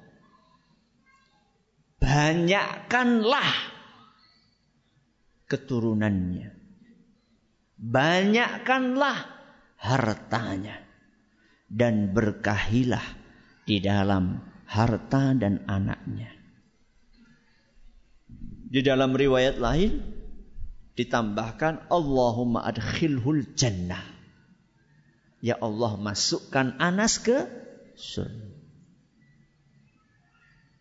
[1.98, 3.50] banyakkanlah
[5.50, 6.54] keturunannya.
[7.76, 9.35] Banyakkanlah
[9.76, 10.80] hartanya
[11.66, 13.04] dan berkahilah
[13.66, 16.30] di dalam harta dan anaknya.
[18.66, 20.02] Di dalam riwayat lain
[20.98, 24.02] ditambahkan Allahumma adkhilhul jannah.
[25.38, 27.46] Ya Allah masukkan Anas ke
[27.94, 28.54] surga.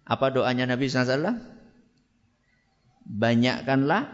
[0.05, 1.41] Apa doanya Nabi SAW?
[3.05, 4.05] Banyakkanlah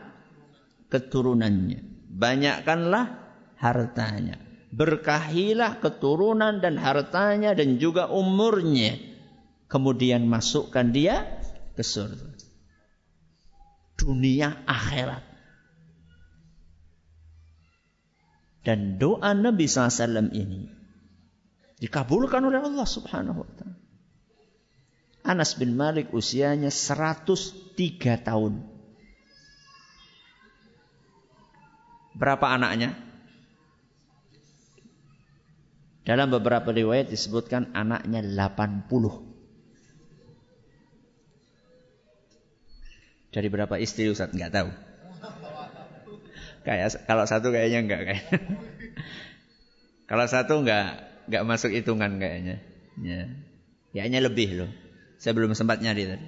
[0.88, 1.84] keturunannya.
[2.12, 3.06] Banyakkanlah
[3.60, 8.98] hartanya berkahilah keturunan dan hartanya dan juga umurnya.
[9.68, 11.40] Kemudian masukkan dia
[11.76, 12.40] ke surga.
[14.00, 15.24] Dunia akhirat.
[18.62, 20.70] Dan doa Nabi SAW ini
[21.82, 23.78] dikabulkan oleh Allah Subhanahu wa taala.
[25.22, 27.78] Anas bin Malik usianya 103
[28.22, 28.54] tahun.
[32.18, 33.11] Berapa anaknya?
[36.02, 38.90] Dalam beberapa riwayat disebutkan anaknya 80.
[43.32, 44.34] Dari berapa istri Ustaz?
[44.34, 44.70] Enggak tahu.
[46.62, 48.26] Kayak kalau satu kayaknya enggak kayak.
[50.10, 52.60] kalau satu enggak enggak masuk hitungan kayaknya.
[53.00, 53.30] Ya.
[53.94, 54.72] Kayaknya lebih loh.
[55.22, 56.28] Saya belum sempat nyari tadi.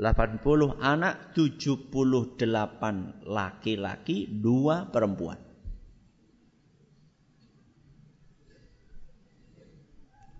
[0.00, 2.40] 80 anak, 78
[3.28, 5.51] laki-laki, 2 perempuan.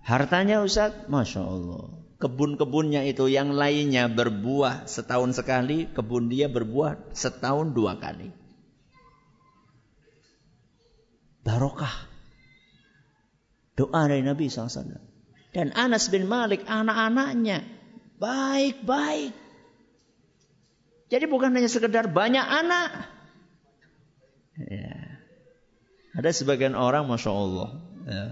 [0.02, 2.02] Hartanya Ustaz, Masya Allah.
[2.18, 8.30] Kebun-kebunnya itu yang lainnya berbuah setahun sekali, kebun dia berbuah setahun dua kali.
[11.42, 12.10] Barokah.
[13.74, 15.02] Doa dari Nabi SAW.
[15.50, 17.66] Dan Anas bin Malik anak-anaknya
[18.22, 19.34] baik-baik.
[21.10, 23.10] Jadi bukan hanya sekedar banyak anak.
[24.56, 25.18] Ya.
[26.16, 27.68] Ada sebagian orang, masya Allah,
[28.04, 28.24] ya,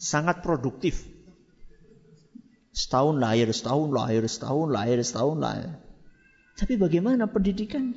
[0.00, 1.15] sangat produktif.
[2.76, 5.72] Setahun lahir, setahun lahir, setahun lahir, setahun lahir.
[6.60, 7.96] Tapi bagaimana pendidikan?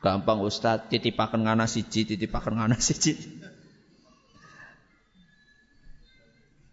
[0.00, 3.20] Gampang Ustaz, titipakan ngana siji, titipakan ngana siji.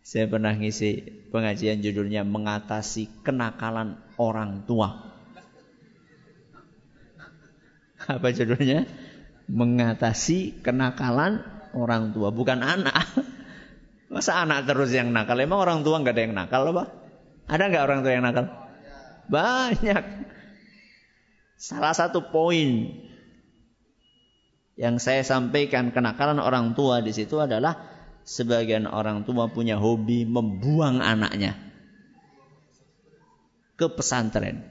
[0.07, 1.03] Saya pernah ngisi
[1.35, 5.11] pengajian judulnya mengatasi kenakalan orang tua.
[8.15, 8.87] Apa judulnya?
[9.51, 11.43] Mengatasi kenakalan
[11.75, 12.95] orang tua, bukan anak.
[14.09, 15.37] Masa anak terus yang nakal?
[15.41, 16.93] Emang orang tua nggak ada yang nakal, apa?
[17.49, 18.45] Ada nggak orang tua yang nakal?
[19.25, 20.03] Banyak.
[21.57, 22.93] Salah satu poin
[24.75, 27.79] yang saya sampaikan kenakalan orang tua di situ adalah
[28.27, 31.55] sebagian orang tua punya hobi membuang anaknya
[33.79, 34.65] ke pesantren.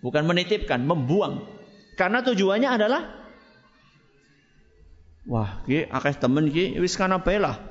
[0.00, 1.44] Bukan menitipkan, membuang.
[1.98, 3.02] Karena tujuannya adalah
[5.28, 7.69] wah, ki akeh temen ki wis kana lah.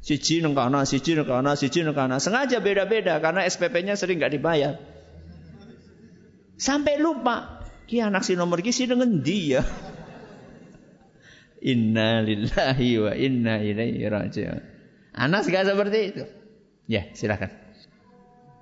[0.00, 2.16] Siji nang kana, siji nang kana, siji nang kana.
[2.16, 4.80] Sengaja beda-beda karena SPP-nya sering nggak dibayar.
[6.56, 9.60] Sampai lupa, ki anak si nomor ki si dengan dia.
[11.72, 14.60] Inna lillahi wa inna ilaihi raji'un.
[15.12, 16.24] Anas gak seperti itu.
[16.88, 17.52] Ya, silakan.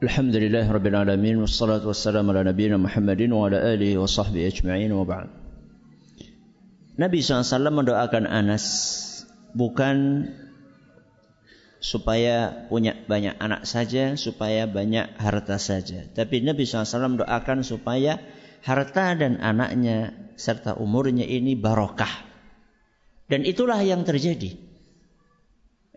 [0.03, 5.07] Alhamdulillah rabbil alamin wassalatu wassalamu ala nabiyina Muhammadin wa ala alihi wa sahbihi ajma'in wa.
[6.99, 8.67] Nabi SAW mendoakan Anas
[9.55, 10.27] bukan
[11.79, 16.07] supaya punya banyak anak saja, supaya banyak harta saja.
[16.11, 18.19] Tapi Nabi SAW mendoakan supaya
[18.63, 22.27] harta dan anaknya serta umurnya ini barokah.
[23.29, 24.57] Dan itulah yang terjadi.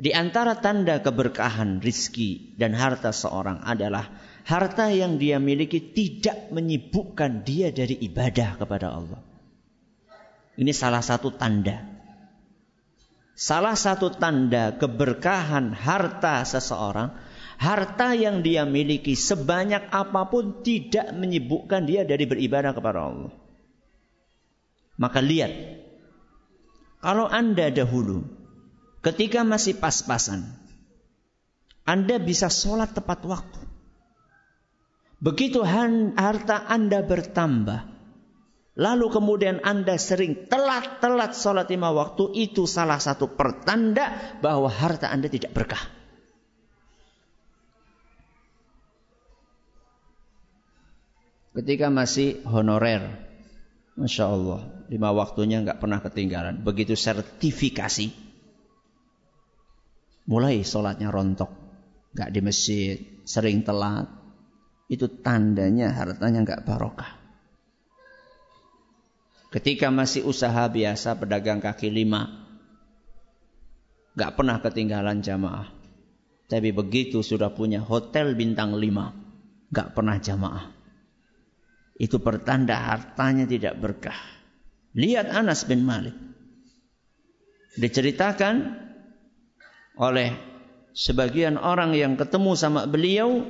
[0.02, 4.10] Di antara tanda keberkahan rizki dan harta seorang adalah
[4.50, 9.22] harta yang dia miliki tidak menyibukkan dia dari ibadah kepada Allah.
[10.58, 11.91] Ini salah satu tanda.
[13.42, 17.10] Salah satu tanda keberkahan harta seseorang,
[17.58, 23.34] harta yang dia miliki sebanyak apa pun tidak menyibukkan dia dari beribadah kepada Allah.
[25.02, 25.50] Maka lihat
[27.02, 28.30] kalau Anda dahulu
[29.02, 30.46] ketika masih pas-pasan,
[31.82, 33.58] Anda bisa sholat tepat waktu.
[35.18, 38.01] Begitu harta Anda bertambah,
[38.76, 45.28] lalu kemudian Anda sering telat-telat sholat lima waktu, itu salah satu pertanda bahwa harta Anda
[45.28, 45.82] tidak berkah.
[51.52, 53.28] Ketika masih honorer,
[54.00, 56.64] Masya Allah, lima waktunya nggak pernah ketinggalan.
[56.64, 58.08] Begitu sertifikasi,
[60.32, 61.52] mulai sholatnya rontok,
[62.16, 62.96] nggak di masjid,
[63.28, 64.08] sering telat.
[64.88, 67.21] Itu tandanya hartanya nggak barokah.
[69.52, 72.48] Ketika masih usaha biasa pedagang kaki lima,
[74.16, 75.68] nggak pernah ketinggalan jamaah.
[76.48, 79.12] Tapi begitu sudah punya hotel bintang lima,
[79.72, 80.82] nggak pernah jamaah
[82.02, 84.18] itu pertanda hartanya tidak berkah.
[84.98, 86.18] Lihat Anas bin Malik.
[87.78, 88.74] Diceritakan
[90.02, 90.34] oleh
[90.98, 93.46] sebagian orang yang ketemu sama beliau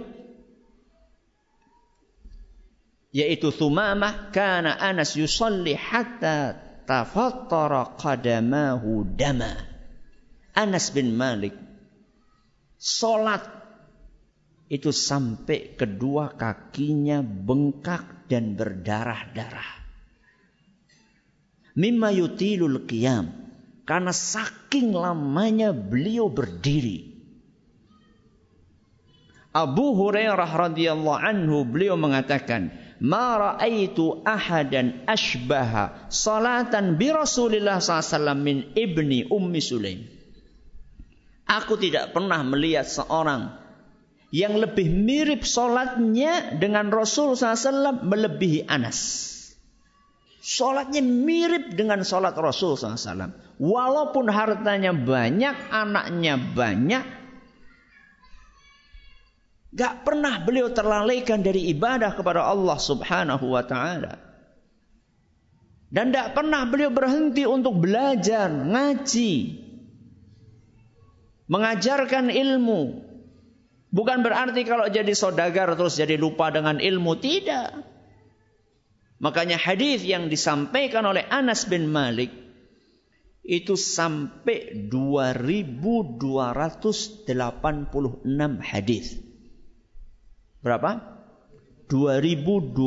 [3.11, 6.55] yaitu Thumamah kana Anas yusalli hatta
[6.87, 9.55] tafattara qadamahu dama.
[10.51, 11.55] Anas bin Malik
[12.75, 13.45] salat
[14.71, 19.83] itu sampai kedua kakinya bengkak dan berdarah-darah.
[21.75, 23.51] Mimma yutilul qiyam.
[23.81, 27.11] Karena saking lamanya beliau berdiri.
[29.51, 32.71] Abu Hurairah radhiyallahu anhu beliau mengatakan,
[33.01, 40.05] "Ma ra'aitu ahadan ashbaha salatan bi Rasulillah SAW min ibni Ummi Sulaim."
[41.49, 43.57] Aku tidak pernah melihat seorang
[44.31, 49.27] yang lebih mirip solatnya dengan Rasul SAW melebihi Anas.
[50.41, 53.35] Solatnya mirip dengan solat Rasul SAW.
[53.61, 57.20] Walaupun hartanya banyak, anaknya banyak,
[59.71, 64.19] Gak pernah beliau terlalaikan dari ibadah kepada Allah subhanahu wa ta'ala.
[65.91, 69.63] Dan gak pernah beliau berhenti untuk belajar, ngaji.
[71.47, 73.11] Mengajarkan ilmu.
[73.91, 77.15] Bukan berarti kalau jadi sodagar terus jadi lupa dengan ilmu.
[77.19, 77.69] Tidak.
[79.19, 82.31] Makanya hadis yang disampaikan oleh Anas bin Malik
[83.43, 87.27] itu sampai 2286
[88.63, 89.19] hadis.
[90.61, 91.01] Berapa?
[91.89, 92.77] 2286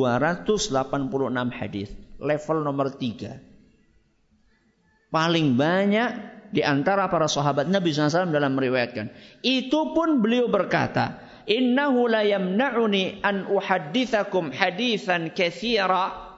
[1.53, 1.91] hadis.
[2.23, 5.11] Level nomor 3.
[5.11, 6.11] Paling banyak
[6.55, 9.11] di antara para sahabat Nabi SAW dalam meriwayatkan.
[9.43, 16.33] Itu pun beliau berkata, Innahu la yamna'uni an uhaddithakum hadithan kathira.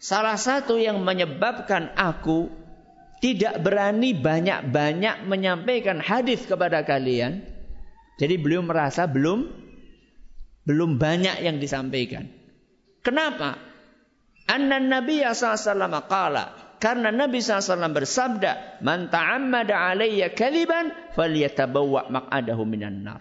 [0.00, 2.48] Salah satu yang menyebabkan aku
[3.20, 7.44] tidak berani banyak-banyak menyampaikan hadis kepada kalian.
[8.16, 9.65] Jadi beliau merasa belum
[10.66, 12.26] belum banyak yang disampaikan.
[13.00, 13.54] Kenapa?
[14.50, 16.66] Anna Nabi SAW qala.
[16.76, 23.20] Karena Nabi SAW bersabda, Man ta'ammada alayya kaliban, falyatabawwa maq'adahu minan nar.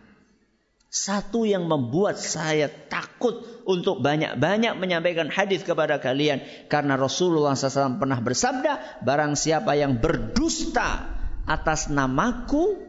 [0.91, 6.39] Satu yang membuat saya takut untuk banyak-banyak menyampaikan hadis kepada kalian.
[6.71, 11.03] Karena Rasulullah SAW pernah bersabda, barang siapa yang berdusta
[11.43, 12.79] atas namaku,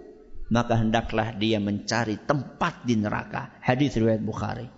[0.47, 3.51] maka hendaklah dia mencari tempat di neraka.
[3.63, 4.69] Hadis riwayat Bukhari.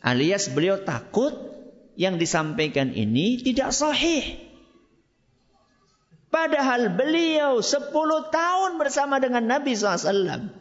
[0.00, 1.32] Alias beliau takut
[1.94, 4.48] yang disampaikan ini tidak sahih.
[6.30, 7.90] Padahal beliau 10
[8.30, 10.54] tahun bersama dengan Nabi SAW.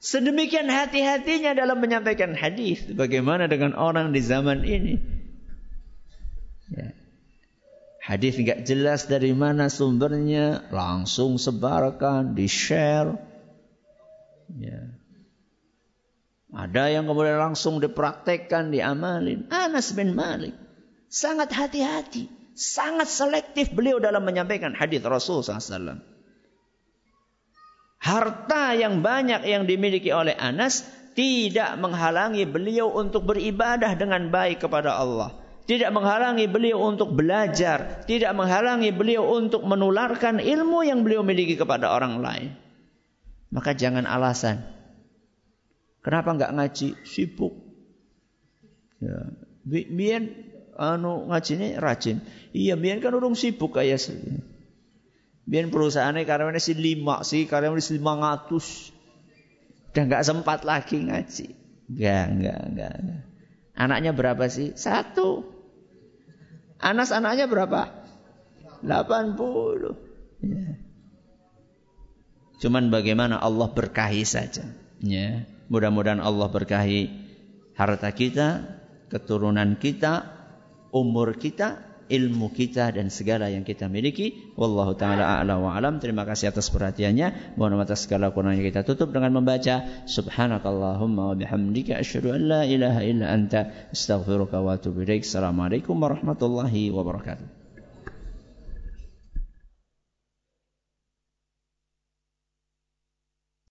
[0.00, 2.88] Sedemikian hati-hatinya dalam menyampaikan hadis.
[2.88, 4.96] Bagaimana dengan orang di zaman ini?
[6.72, 6.94] Ya.
[8.00, 13.12] Hadis nggak jelas dari mana sumbernya, langsung sebarkan, di-share.
[14.56, 14.96] Ya.
[16.50, 19.46] Ada yang kemudian langsung dipraktekkan, diamalin.
[19.52, 20.56] Anas bin Malik
[21.12, 22.26] sangat hati-hati,
[22.56, 26.00] sangat selektif beliau dalam menyampaikan hadis Rasul SAW.
[28.00, 34.96] Harta yang banyak yang dimiliki oleh Anas tidak menghalangi beliau untuk beribadah dengan baik kepada
[34.96, 35.39] Allah
[35.70, 41.94] tidak menghalangi beliau untuk belajar, tidak menghalangi beliau untuk menularkan ilmu yang beliau miliki kepada
[41.94, 42.58] orang lain.
[43.54, 44.66] Maka jangan alasan.
[46.02, 46.98] Kenapa nggak ngaji?
[47.06, 47.54] Sibuk.
[48.98, 49.30] Ya.
[49.70, 50.26] Biar
[50.74, 52.18] anu ngaji ini rajin.
[52.50, 54.02] Iya, biar kan urung sibuk kayak
[55.46, 58.90] Biar perusahaannya karyawannya si lima sih, karyawannya si lima ngatus.
[59.94, 61.46] Udah nggak sempat lagi ngaji.
[61.94, 63.20] Enggak, enggak, enggak.
[63.78, 64.74] Anaknya berapa sih?
[64.74, 65.59] Satu.
[66.80, 67.92] Anas anaknya berapa?
[68.80, 70.40] 80.
[70.40, 70.80] Ya.
[72.60, 74.64] Cuman bagaimana Allah berkahi saja.
[75.00, 75.44] Ya.
[75.68, 77.12] Mudah-mudahan Allah berkahi
[77.76, 78.64] harta kita,
[79.12, 80.28] keturunan kita,
[80.92, 84.52] umur kita, ilmu kita dan segala yang kita miliki.
[84.58, 86.02] Wallahu taala a'la wa alam.
[86.02, 87.54] Terima kasih atas perhatiannya.
[87.54, 93.00] Mohon atas segala kurangnya kita tutup dengan membaca subhanakallahumma wa bihamdika asyhadu an la ilaha
[93.06, 95.22] illa anta astaghfiruka wa atubu ilaik.
[95.22, 97.59] Assalamualaikum warahmatullahi wabarakatuh.